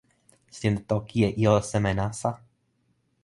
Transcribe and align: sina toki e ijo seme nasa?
sina 0.57 0.79
toki 0.89 1.17
e 1.27 1.29
ijo 1.43 1.53
seme 1.69 1.91
nasa? 1.99 2.29